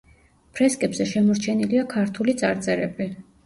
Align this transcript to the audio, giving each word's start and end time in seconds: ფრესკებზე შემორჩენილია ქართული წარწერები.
ფრესკებზე 0.59 1.07
შემორჩენილია 1.11 1.87
ქართული 1.95 2.39
წარწერები. 2.43 3.13